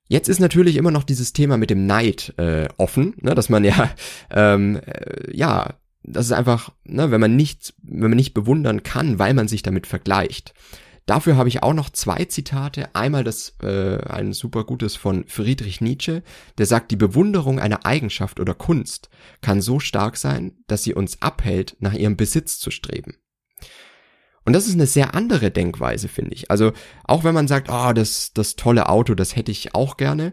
Jetzt 0.08 0.30
ist 0.30 0.40
natürlich 0.40 0.78
immer 0.78 0.92
noch 0.92 1.04
dieses 1.04 1.34
Thema 1.34 1.58
mit 1.58 1.70
dem 1.70 1.86
Neid 1.86 2.34
äh, 2.38 2.68
offen, 2.78 3.16
ne, 3.22 3.36
dass 3.36 3.50
man 3.50 3.64
ja, 3.64 3.92
ähm, 4.32 4.80
äh, 4.86 5.36
ja, 5.36 5.76
das 6.04 6.28
ist 6.28 6.32
einfach, 6.32 6.72
ne, 6.86 7.12
wenn 7.12 7.22
man 7.22 7.36
nicht, 7.36 7.74
wenn 7.84 8.10
man 8.10 8.16
nicht 8.16 8.34
bewundern 8.34 8.84
kann, 8.84 9.20
weil 9.20 9.34
man 9.34 9.48
sich 9.48 9.64
damit 9.64 9.88
vergleicht. 9.88 10.54
Dafür 11.06 11.38
habe 11.38 11.48
ich 11.48 11.64
auch 11.64 11.74
noch 11.74 11.90
zwei 11.90 12.26
Zitate. 12.26 12.94
Einmal 12.94 13.24
das, 13.24 13.56
äh, 13.64 13.98
ein 14.10 14.34
super 14.34 14.66
gutes 14.66 14.98
von 14.98 15.24
Friedrich 15.28 15.80
Nietzsche, 15.80 16.22
der 16.58 16.66
sagt, 16.66 16.92
die 16.92 16.98
Bewunderung 16.98 17.60
einer 17.60 17.86
Eigenschaft 17.86 18.42
oder 18.42 18.54
Kunst 18.54 19.10
kann 19.42 19.62
so 19.62 19.80
stark 19.80 20.18
sein, 20.18 20.52
dass 20.68 20.84
sie 20.84 20.94
uns 20.94 21.22
abhält, 21.22 21.78
nach 21.80 21.94
ihrem 21.94 22.18
Besitz 22.18 22.60
zu 22.60 22.72
streben. 22.72 23.16
Und 24.48 24.54
das 24.54 24.66
ist 24.66 24.75
eine 24.75 24.88
sehr 24.88 25.13
andere 25.13 25.51
Denkweise, 25.51 26.08
finde 26.08 26.34
ich. 26.34 26.50
Also 26.50 26.72
auch 27.04 27.25
wenn 27.25 27.34
man 27.34 27.50
sagt, 27.50 27.68
oh, 27.70 27.92
das, 27.92 28.32
das 28.34 28.56
tolle 28.56 28.88
Auto, 28.88 29.13
das 29.13 29.36
hätte 29.36 29.51
ich 29.51 29.75
auch 29.75 29.98
gerne. 29.98 30.32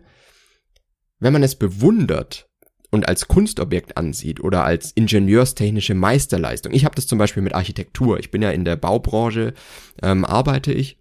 Wenn 1.19 1.33
man 1.33 1.43
es 1.43 1.57
bewundert, 1.57 2.49
und 2.93 3.09
als 3.09 3.27
Kunstobjekt 3.27 3.97
ansieht 3.97 4.39
oder 4.39 4.65
als 4.65 4.93
ingenieurstechnische 4.93 5.97
Meisterleistung. 5.97 6.73
Ich 6.73 6.85
habe 6.85 6.95
das 6.95 7.09
zum 7.09 7.19
Beispiel 7.19 7.43
mit 7.43 7.53
Architektur. 7.53 8.21
Ich 8.21 8.31
bin 8.31 8.41
ja 8.41 8.51
in 8.51 8.65
der 8.65 8.77
Baubranche, 8.77 9.53
ähm, 10.01 10.25
arbeite 10.25 10.73
ich. 10.73 11.01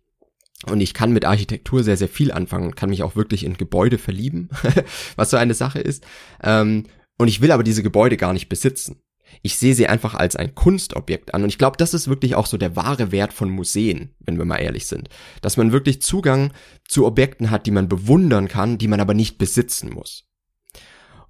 Und 0.65 0.81
ich 0.81 0.95
kann 0.95 1.13
mit 1.13 1.23
Architektur 1.23 1.83
sehr, 1.83 1.97
sehr 1.97 2.07
viel 2.07 2.31
anfangen 2.31 2.65
und 2.65 2.75
kann 2.75 2.89
mich 2.89 3.03
auch 3.03 3.15
wirklich 3.15 3.43
in 3.43 3.57
Gebäude 3.57 3.99
verlieben, 3.99 4.49
was 5.17 5.29
so 5.29 5.37
eine 5.37 5.53
Sache 5.53 5.81
ist. 5.81 6.03
Ähm, 6.41 6.87
und 7.19 7.27
ich 7.27 7.41
will 7.41 7.51
aber 7.51 7.63
diese 7.63 7.83
Gebäude 7.83 8.17
gar 8.17 8.33
nicht 8.33 8.49
besitzen. 8.49 9.02
Ich 9.41 9.57
sehe 9.57 9.75
sie 9.75 9.87
einfach 9.87 10.13
als 10.15 10.35
ein 10.35 10.55
Kunstobjekt 10.55 11.33
an. 11.33 11.43
Und 11.43 11.49
ich 11.49 11.57
glaube, 11.57 11.77
das 11.77 11.93
ist 11.93 12.07
wirklich 12.07 12.35
auch 12.35 12.45
so 12.45 12.57
der 12.57 12.75
wahre 12.75 13.11
Wert 13.11 13.33
von 13.33 13.49
Museen, 13.49 14.15
wenn 14.19 14.37
wir 14.37 14.45
mal 14.45 14.57
ehrlich 14.57 14.87
sind. 14.87 15.09
Dass 15.41 15.57
man 15.57 15.71
wirklich 15.71 16.01
Zugang 16.01 16.53
zu 16.87 17.05
Objekten 17.05 17.51
hat, 17.51 17.65
die 17.65 17.71
man 17.71 17.89
bewundern 17.89 18.47
kann, 18.47 18.77
die 18.77 18.87
man 18.87 18.99
aber 18.99 19.13
nicht 19.13 19.37
besitzen 19.37 19.89
muss. 19.89 20.25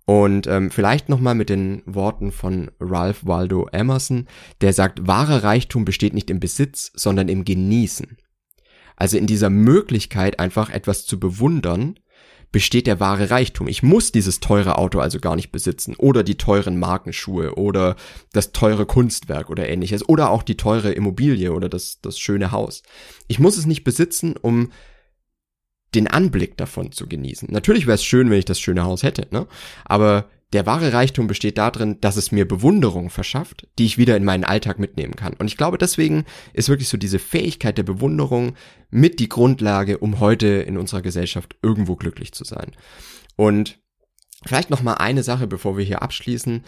Und 0.05 0.47
ähm, 0.47 0.69
vielleicht 0.69 1.07
nochmal 1.07 1.35
mit 1.35 1.49
den 1.49 1.81
Worten 1.85 2.31
von 2.31 2.71
Ralph 2.79 3.25
Waldo 3.25 3.67
Emerson, 3.71 4.27
der 4.61 4.73
sagt, 4.73 5.07
wahrer 5.07 5.43
Reichtum 5.43 5.85
besteht 5.85 6.13
nicht 6.13 6.29
im 6.29 6.41
Besitz, 6.41 6.91
sondern 6.93 7.29
im 7.29 7.45
Genießen. 7.45 8.17
Also 8.95 9.17
in 9.17 9.27
dieser 9.27 9.49
Möglichkeit, 9.49 10.39
einfach 10.39 10.69
etwas 10.69 11.05
zu 11.05 11.19
bewundern, 11.19 11.99
besteht 12.53 12.87
der 12.87 13.01
wahre 13.01 13.31
Reichtum. 13.31 13.67
Ich 13.67 13.83
muss 13.83 14.13
dieses 14.13 14.39
teure 14.39 14.77
Auto 14.77 14.99
also 14.99 15.19
gar 15.19 15.35
nicht 15.35 15.51
besitzen 15.51 15.95
oder 15.97 16.23
die 16.23 16.37
teuren 16.37 16.79
Markenschuhe 16.79 17.55
oder 17.55 17.97
das 18.31 18.53
teure 18.53 18.85
Kunstwerk 18.85 19.49
oder 19.49 19.67
ähnliches 19.67 20.07
oder 20.07 20.29
auch 20.29 20.43
die 20.43 20.55
teure 20.55 20.93
Immobilie 20.93 21.51
oder 21.51 21.67
das, 21.67 21.99
das 22.01 22.17
schöne 22.19 22.51
Haus. 22.51 22.83
Ich 23.27 23.39
muss 23.39 23.57
es 23.57 23.65
nicht 23.65 23.83
besitzen, 23.83 24.35
um 24.39 24.71
den 25.95 26.07
Anblick 26.07 26.55
davon 26.55 26.91
zu 26.91 27.07
genießen. 27.07 27.49
Natürlich 27.51 27.87
wäre 27.87 27.95
es 27.95 28.03
schön, 28.03 28.29
wenn 28.29 28.39
ich 28.39 28.45
das 28.45 28.59
schöne 28.59 28.83
Haus 28.83 29.03
hätte, 29.03 29.27
ne? 29.31 29.47
Aber 29.83 30.29
der 30.53 30.65
wahre 30.65 30.93
Reichtum 30.93 31.27
besteht 31.27 31.57
darin, 31.57 31.99
dass 31.99 32.15
es 32.15 32.31
mir 32.31 32.47
Bewunderung 32.47 33.09
verschafft, 33.09 33.67
die 33.79 33.85
ich 33.85 33.97
wieder 33.97 34.15
in 34.15 34.23
meinen 34.23 34.43
Alltag 34.43 34.79
mitnehmen 34.79 35.15
kann. 35.15 35.33
Und 35.33 35.47
ich 35.47 35.57
glaube, 35.57 35.77
deswegen 35.77 36.25
ist 36.53 36.69
wirklich 36.69 36.89
so 36.89 36.97
diese 36.97 37.19
Fähigkeit 37.19 37.77
der 37.77 37.83
Bewunderung 37.83 38.53
mit 38.91 39.19
die 39.19 39.29
Grundlage, 39.29 39.97
um 39.97 40.19
heute 40.19 40.47
in 40.47 40.77
unserer 40.77 41.01
Gesellschaft 41.01 41.55
irgendwo 41.63 41.95
glücklich 41.95 42.33
zu 42.33 42.43
sein. 42.43 42.71
Und 43.35 43.79
vielleicht 44.45 44.69
noch 44.69 44.83
mal 44.83 44.95
eine 44.95 45.23
Sache, 45.23 45.47
bevor 45.47 45.77
wir 45.77 45.85
hier 45.85 46.03
abschließen. 46.03 46.63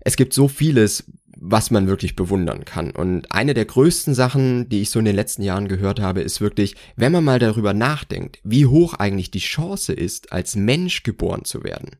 Es 0.00 0.16
gibt 0.16 0.34
so 0.34 0.46
vieles, 0.46 1.10
was 1.38 1.70
man 1.70 1.86
wirklich 1.86 2.16
bewundern 2.16 2.64
kann. 2.64 2.90
Und 2.90 3.32
eine 3.32 3.54
der 3.54 3.64
größten 3.64 4.14
Sachen, 4.14 4.68
die 4.68 4.82
ich 4.82 4.90
so 4.90 4.98
in 4.98 5.04
den 5.04 5.16
letzten 5.16 5.42
Jahren 5.42 5.68
gehört 5.68 6.00
habe, 6.00 6.20
ist 6.20 6.40
wirklich, 6.40 6.76
wenn 6.96 7.12
man 7.12 7.24
mal 7.24 7.38
darüber 7.38 7.74
nachdenkt, 7.74 8.40
wie 8.44 8.66
hoch 8.66 8.94
eigentlich 8.94 9.30
die 9.30 9.38
Chance 9.38 9.92
ist, 9.92 10.32
als 10.32 10.54
Mensch 10.54 11.02
geboren 11.02 11.44
zu 11.44 11.64
werden. 11.64 11.96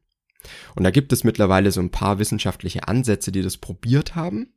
Und 0.74 0.84
da 0.84 0.90
gibt 0.90 1.12
es 1.12 1.24
mittlerweile 1.24 1.72
so 1.72 1.80
ein 1.80 1.90
paar 1.90 2.18
wissenschaftliche 2.18 2.88
Ansätze, 2.88 3.32
die 3.32 3.42
das 3.42 3.56
probiert 3.56 4.14
haben. 4.14 4.52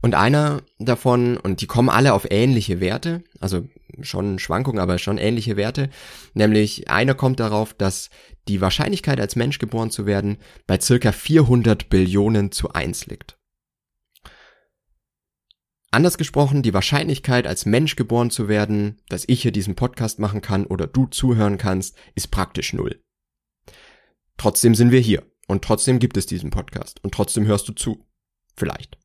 Und 0.00 0.14
einer 0.14 0.62
davon, 0.78 1.36
und 1.36 1.60
die 1.60 1.66
kommen 1.66 1.88
alle 1.88 2.14
auf 2.14 2.30
ähnliche 2.30 2.80
Werte, 2.80 3.24
also 3.40 3.68
schon 4.00 4.38
Schwankungen, 4.38 4.78
aber 4.78 4.98
schon 4.98 5.18
ähnliche 5.18 5.56
Werte, 5.56 5.90
nämlich 6.34 6.88
einer 6.88 7.14
kommt 7.14 7.40
darauf, 7.40 7.74
dass 7.74 8.10
die 8.46 8.60
Wahrscheinlichkeit 8.60 9.20
als 9.20 9.34
Mensch 9.34 9.58
geboren 9.58 9.90
zu 9.90 10.06
werden 10.06 10.38
bei 10.66 10.80
circa 10.80 11.10
400 11.10 11.90
Billionen 11.90 12.52
zu 12.52 12.72
1 12.72 13.06
liegt. 13.06 13.38
Anders 15.90 16.18
gesprochen, 16.18 16.62
die 16.62 16.74
Wahrscheinlichkeit, 16.74 17.46
als 17.46 17.64
Mensch 17.64 17.96
geboren 17.96 18.30
zu 18.30 18.46
werden, 18.46 19.00
dass 19.08 19.24
ich 19.26 19.42
hier 19.42 19.52
diesen 19.52 19.74
Podcast 19.74 20.18
machen 20.18 20.42
kann 20.42 20.66
oder 20.66 20.86
du 20.86 21.06
zuhören 21.06 21.56
kannst, 21.56 21.96
ist 22.14 22.30
praktisch 22.30 22.74
null. 22.74 23.00
Trotzdem 24.38 24.74
sind 24.74 24.90
wir 24.90 25.00
hier 25.00 25.22
und 25.46 25.62
trotzdem 25.62 25.98
gibt 25.98 26.16
es 26.16 26.24
diesen 26.24 26.50
Podcast 26.50 27.04
und 27.04 27.12
trotzdem 27.12 27.46
hörst 27.46 27.68
du 27.68 27.72
zu. 27.72 28.06
Vielleicht. 28.56 28.96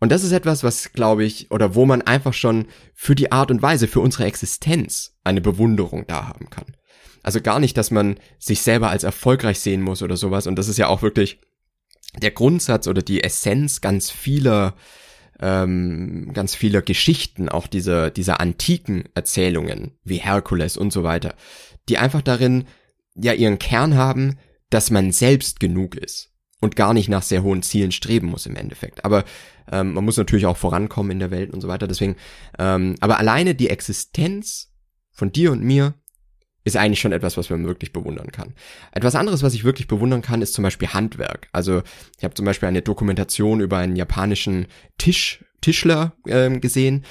Und 0.00 0.10
das 0.10 0.24
ist 0.24 0.32
etwas, 0.32 0.64
was, 0.64 0.92
glaube 0.92 1.24
ich, 1.24 1.50
oder 1.50 1.74
wo 1.74 1.84
man 1.86 2.02
einfach 2.02 2.32
schon 2.32 2.66
für 2.94 3.14
die 3.14 3.30
Art 3.30 3.50
und 3.50 3.62
Weise, 3.62 3.86
für 3.86 4.00
unsere 4.00 4.24
Existenz 4.24 5.16
eine 5.22 5.40
Bewunderung 5.40 6.06
da 6.08 6.26
haben 6.26 6.50
kann. 6.50 6.76
Also 7.22 7.40
gar 7.40 7.60
nicht, 7.60 7.76
dass 7.76 7.92
man 7.92 8.18
sich 8.38 8.62
selber 8.62 8.90
als 8.90 9.04
erfolgreich 9.04 9.60
sehen 9.60 9.82
muss 9.82 10.02
oder 10.02 10.16
sowas. 10.16 10.48
Und 10.48 10.56
das 10.56 10.66
ist 10.66 10.78
ja 10.78 10.88
auch 10.88 11.02
wirklich 11.02 11.38
der 12.20 12.32
Grundsatz 12.32 12.88
oder 12.88 13.02
die 13.02 13.22
Essenz 13.22 13.80
ganz 13.80 14.10
vieler 14.10 14.74
ähm, 15.42 16.30
ganz 16.32 16.54
viele 16.54 16.82
Geschichten, 16.82 17.48
auch 17.48 17.66
diese, 17.66 18.10
diese 18.10 18.38
antiken 18.40 19.08
Erzählungen 19.14 19.92
wie 20.04 20.18
Herkules 20.18 20.76
und 20.76 20.92
so 20.92 21.02
weiter, 21.02 21.34
die 21.88 21.98
einfach 21.98 22.22
darin 22.22 22.66
ja 23.14 23.32
ihren 23.32 23.58
Kern 23.58 23.96
haben, 23.96 24.38
dass 24.70 24.90
man 24.90 25.12
selbst 25.12 25.60
genug 25.60 25.94
ist 25.94 26.30
und 26.60 26.76
gar 26.76 26.94
nicht 26.94 27.08
nach 27.08 27.22
sehr 27.22 27.42
hohen 27.42 27.62
Zielen 27.62 27.92
streben 27.92 28.28
muss 28.28 28.46
im 28.46 28.56
Endeffekt. 28.56 29.04
Aber 29.04 29.24
ähm, 29.70 29.94
man 29.94 30.04
muss 30.04 30.16
natürlich 30.16 30.46
auch 30.46 30.56
vorankommen 30.56 31.12
in 31.12 31.18
der 31.18 31.30
Welt 31.30 31.52
und 31.52 31.60
so 31.60 31.68
weiter. 31.68 31.88
Deswegen, 31.88 32.16
ähm, 32.58 32.94
aber 33.00 33.18
alleine 33.18 33.54
die 33.54 33.68
Existenz 33.68 34.72
von 35.10 35.32
dir 35.32 35.52
und 35.52 35.62
mir 35.62 35.94
ist 36.64 36.76
eigentlich 36.76 37.00
schon 37.00 37.12
etwas, 37.12 37.36
was 37.36 37.50
man 37.50 37.66
wirklich 37.66 37.92
bewundern 37.92 38.30
kann. 38.30 38.54
Etwas 38.92 39.16
anderes, 39.16 39.42
was 39.42 39.54
ich 39.54 39.64
wirklich 39.64 39.88
bewundern 39.88 40.22
kann, 40.22 40.42
ist 40.42 40.54
zum 40.54 40.62
Beispiel 40.62 40.88
Handwerk. 40.88 41.48
Also 41.52 41.82
ich 42.16 42.24
habe 42.24 42.34
zum 42.34 42.46
Beispiel 42.46 42.68
eine 42.68 42.82
Dokumentation 42.82 43.60
über 43.60 43.78
einen 43.78 43.96
japanischen 43.96 44.66
Tisch, 44.98 45.44
Tischler 45.60 46.14
äh, 46.26 46.50
gesehen, 46.60 47.04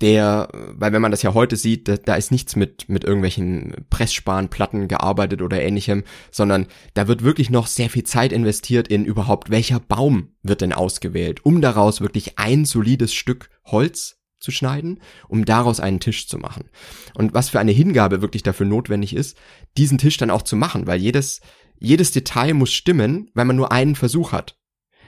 der, 0.00 0.48
weil 0.52 0.92
wenn 0.92 1.00
man 1.00 1.10
das 1.10 1.22
ja 1.22 1.32
heute 1.32 1.56
sieht, 1.56 1.88
da, 1.88 1.96
da 1.96 2.14
ist 2.16 2.30
nichts 2.30 2.54
mit, 2.54 2.88
mit 2.88 3.04
irgendwelchen 3.04 3.86
Pressspanplatten 3.88 4.88
gearbeitet 4.88 5.40
oder 5.40 5.62
ähnlichem, 5.62 6.04
sondern 6.30 6.66
da 6.94 7.08
wird 7.08 7.22
wirklich 7.22 7.48
noch 7.48 7.66
sehr 7.66 7.88
viel 7.88 8.04
Zeit 8.04 8.32
investiert 8.32 8.88
in 8.88 9.04
überhaupt, 9.04 9.50
welcher 9.50 9.80
Baum 9.80 10.34
wird 10.42 10.60
denn 10.60 10.74
ausgewählt, 10.74 11.44
um 11.44 11.60
daraus 11.60 12.00
wirklich 12.00 12.38
ein 12.38 12.64
solides 12.66 13.14
Stück 13.14 13.48
Holz 13.64 14.18
zu 14.38 14.50
schneiden, 14.50 15.00
um 15.28 15.46
daraus 15.46 15.80
einen 15.80 16.00
Tisch 16.00 16.28
zu 16.28 16.38
machen. 16.38 16.68
Und 17.14 17.32
was 17.32 17.48
für 17.48 17.58
eine 17.58 17.72
Hingabe 17.72 18.20
wirklich 18.20 18.42
dafür 18.42 18.66
notwendig 18.66 19.14
ist, 19.14 19.38
diesen 19.78 19.96
Tisch 19.96 20.18
dann 20.18 20.30
auch 20.30 20.42
zu 20.42 20.56
machen, 20.56 20.86
weil 20.86 21.00
jedes, 21.00 21.40
jedes 21.78 22.12
Detail 22.12 22.52
muss 22.52 22.72
stimmen, 22.72 23.30
weil 23.32 23.46
man 23.46 23.56
nur 23.56 23.72
einen 23.72 23.94
Versuch 23.94 24.32
hat. 24.32 24.58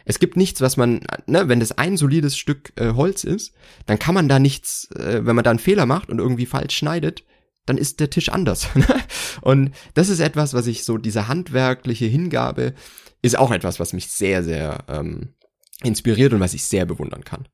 Es 0.09 0.19
gibt 0.19 0.39
nichts, 0.39 0.63
was 0.63 0.79
man, 0.79 1.01
ne, 1.27 1.49
wenn 1.49 1.61
das 1.61 1.73
ein 1.73 1.99
solides 1.99 2.39
Stück 2.39 2.73
äh, 2.77 2.95
Holz 2.95 3.25
ist, 3.25 3.53
dann 3.85 3.99
kann 3.99 4.15
man 4.15 4.27
da 4.27 4.39
nichts, 4.39 4.91
äh, 4.93 5.21
wenn 5.27 5.37
man 5.37 5.45
da 5.45 5.51
einen 5.51 5.59
Fehler 5.59 5.85
macht 5.85 6.09
und 6.09 6.19
irgendwie 6.19 6.47
falsch 6.47 6.75
schneidet, 6.75 7.25
dann 7.67 7.77
ist 7.77 8.01
der 8.01 8.09
Tisch 8.09 8.31
anders. 8.31 8.69
und 9.43 9.73
das 9.93 10.09
ist 10.09 10.21
etwas, 10.21 10.55
was 10.55 10.67
ich 10.67 10.85
so, 10.85 10.97
diese 10.97 11.29
handwerkliche 11.29 12.07
Hingabe 12.07 12.73
ist 13.21 13.37
auch 13.37 13.51
etwas, 13.51 13.81
was 13.81 13.93
mich 13.93 14.09
sehr, 14.09 14.43
sehr 14.43 14.83
ähm, 14.89 15.35
inspiriert 15.83 16.33
und 16.33 16.41
was 16.41 16.55
ich 16.55 16.65
sehr 16.65 16.87
bewundern 16.87 17.23
kann. 17.23 17.47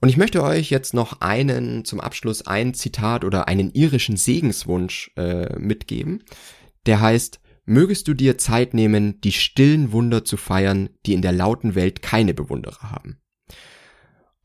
Und 0.00 0.10
ich 0.10 0.16
möchte 0.16 0.40
euch 0.40 0.70
jetzt 0.70 0.94
noch 0.94 1.20
einen, 1.20 1.84
zum 1.84 2.00
Abschluss 2.00 2.46
ein 2.46 2.74
Zitat 2.74 3.24
oder 3.24 3.48
einen 3.48 3.72
irischen 3.72 4.16
Segenswunsch 4.16 5.10
äh, 5.16 5.58
mitgeben. 5.58 6.22
Der 6.86 7.00
heißt, 7.00 7.40
mögest 7.64 8.08
du 8.08 8.14
dir 8.14 8.38
Zeit 8.38 8.74
nehmen, 8.74 9.20
die 9.20 9.32
stillen 9.32 9.92
Wunder 9.92 10.24
zu 10.24 10.36
feiern, 10.36 10.90
die 11.06 11.14
in 11.14 11.22
der 11.22 11.32
lauten 11.32 11.74
Welt 11.74 12.02
keine 12.02 12.34
Bewunderer 12.34 12.90
haben. 12.90 13.18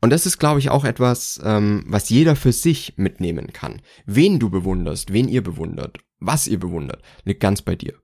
Und 0.00 0.10
das 0.10 0.24
ist, 0.24 0.38
glaube 0.38 0.60
ich, 0.60 0.70
auch 0.70 0.84
etwas, 0.84 1.40
ähm, 1.44 1.84
was 1.86 2.08
jeder 2.08 2.34
für 2.34 2.52
sich 2.52 2.94
mitnehmen 2.96 3.52
kann. 3.52 3.82
Wen 4.06 4.38
du 4.38 4.48
bewunderst, 4.48 5.12
wen 5.12 5.28
ihr 5.28 5.42
bewundert, 5.42 5.98
was 6.18 6.46
ihr 6.46 6.58
bewundert, 6.58 7.02
liegt 7.24 7.40
ganz 7.40 7.62
bei 7.62 7.76
dir. 7.76 7.94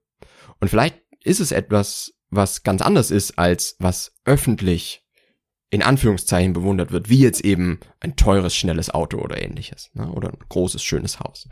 Und 0.60 0.68
vielleicht 0.68 1.00
ist 1.24 1.40
es 1.40 1.52
etwas, 1.52 2.12
was 2.28 2.62
ganz 2.62 2.82
anders 2.82 3.10
ist, 3.10 3.38
als 3.38 3.76
was 3.78 4.14
öffentlich 4.24 5.06
in 5.70 5.82
Anführungszeichen 5.82 6.52
bewundert 6.52 6.92
wird, 6.92 7.08
wie 7.08 7.18
jetzt 7.18 7.44
eben 7.44 7.80
ein 8.00 8.16
teures, 8.16 8.54
schnelles 8.54 8.90
Auto 8.90 9.18
oder 9.18 9.42
ähnliches, 9.42 9.90
ne? 9.94 10.10
oder 10.10 10.28
ein 10.28 10.38
großes, 10.48 10.82
schönes 10.82 11.18
Haus. 11.18 11.48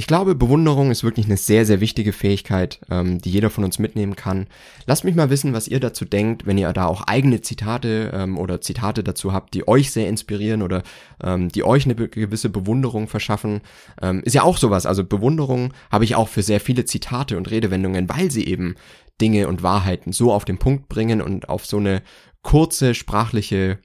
Ich 0.00 0.06
glaube, 0.06 0.34
Bewunderung 0.34 0.90
ist 0.90 1.04
wirklich 1.04 1.26
eine 1.26 1.36
sehr, 1.36 1.66
sehr 1.66 1.82
wichtige 1.82 2.14
Fähigkeit, 2.14 2.80
ähm, 2.90 3.20
die 3.20 3.28
jeder 3.28 3.50
von 3.50 3.64
uns 3.64 3.78
mitnehmen 3.78 4.16
kann. 4.16 4.46
Lasst 4.86 5.04
mich 5.04 5.14
mal 5.14 5.28
wissen, 5.28 5.52
was 5.52 5.68
ihr 5.68 5.78
dazu 5.78 6.06
denkt, 6.06 6.46
wenn 6.46 6.56
ihr 6.56 6.72
da 6.72 6.86
auch 6.86 7.02
eigene 7.02 7.42
Zitate 7.42 8.10
ähm, 8.14 8.38
oder 8.38 8.62
Zitate 8.62 9.04
dazu 9.04 9.34
habt, 9.34 9.52
die 9.52 9.68
euch 9.68 9.92
sehr 9.92 10.08
inspirieren 10.08 10.62
oder 10.62 10.84
ähm, 11.22 11.50
die 11.50 11.64
euch 11.64 11.84
eine 11.84 11.96
gewisse 11.96 12.48
Bewunderung 12.48 13.08
verschaffen. 13.08 13.60
Ähm, 14.00 14.22
ist 14.24 14.32
ja 14.32 14.42
auch 14.42 14.56
sowas. 14.56 14.86
Also 14.86 15.04
Bewunderung 15.04 15.74
habe 15.92 16.04
ich 16.04 16.14
auch 16.14 16.28
für 16.28 16.42
sehr 16.42 16.60
viele 16.60 16.86
Zitate 16.86 17.36
und 17.36 17.50
Redewendungen, 17.50 18.08
weil 18.08 18.30
sie 18.30 18.46
eben 18.46 18.76
Dinge 19.20 19.48
und 19.48 19.62
Wahrheiten 19.62 20.14
so 20.14 20.32
auf 20.32 20.46
den 20.46 20.56
Punkt 20.56 20.88
bringen 20.88 21.20
und 21.20 21.50
auf 21.50 21.66
so 21.66 21.76
eine 21.76 22.00
kurze 22.40 22.94
sprachliche 22.94 23.80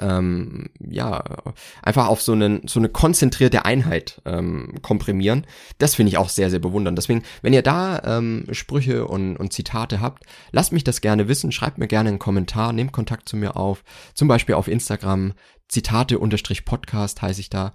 ähm, 0.00 0.70
ja, 0.80 1.22
einfach 1.82 2.08
auf 2.08 2.22
so, 2.22 2.32
einen, 2.32 2.66
so 2.66 2.80
eine 2.80 2.88
konzentrierte 2.88 3.64
Einheit 3.64 4.22
ähm, 4.24 4.74
komprimieren. 4.82 5.46
Das 5.78 5.94
finde 5.94 6.08
ich 6.08 6.18
auch 6.18 6.30
sehr, 6.30 6.50
sehr 6.50 6.58
bewundernd. 6.58 6.96
Deswegen, 6.96 7.22
wenn 7.42 7.52
ihr 7.52 7.62
da 7.62 8.00
ähm, 8.04 8.46
Sprüche 8.52 9.06
und, 9.06 9.36
und 9.36 9.52
Zitate 9.52 10.00
habt, 10.00 10.24
lasst 10.52 10.72
mich 10.72 10.84
das 10.84 11.00
gerne 11.00 11.28
wissen, 11.28 11.52
schreibt 11.52 11.78
mir 11.78 11.88
gerne 11.88 12.08
einen 12.08 12.18
Kommentar, 12.18 12.72
nehmt 12.72 12.92
Kontakt 12.92 13.28
zu 13.28 13.36
mir 13.36 13.56
auf, 13.56 13.84
zum 14.14 14.26
Beispiel 14.26 14.54
auf 14.54 14.68
Instagram, 14.68 15.34
Zitate-Podcast 15.74 17.20
heiße 17.20 17.40
ich 17.40 17.50
da. 17.50 17.72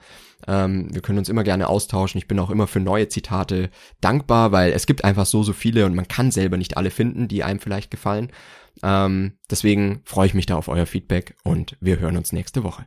Ähm, 0.48 0.94
wir 0.94 1.02
können 1.02 1.20
uns 1.20 1.30
immer 1.30 1.44
gerne 1.44 1.68
austauschen. 1.68 2.18
Ich 2.18 2.28
bin 2.28 2.40
auch 2.40 2.50
immer 2.50 2.68
für 2.68 2.80
neue 2.80 3.10
Zitate 3.10 3.70
dankbar, 4.02 4.52
weil 4.52 4.72
es 4.72 4.88
gibt 4.88 5.04
einfach 5.04 5.26
so, 5.26 5.44
so 5.44 5.54
viele 5.54 5.86
und 5.86 5.96
man 5.96 6.08
kann 6.08 6.32
selber 6.32 6.58
nicht 6.58 6.78
alle 6.78 6.92
finden, 6.92 7.28
die 7.28 7.44
einem 7.44 7.60
vielleicht 7.60 7.92
gefallen. 7.92 8.32
Ähm, 8.82 9.34
deswegen 9.50 10.02
freue 10.06 10.28
ich 10.28 10.34
mich 10.34 10.46
da 10.46 10.56
auf 10.56 10.70
euer 10.70 10.86
Feedback 10.86 11.36
und 11.44 11.76
wir 11.82 12.00
hören 12.00 12.18
uns 12.18 12.32
nächste 12.32 12.64
Woche. 12.64 12.86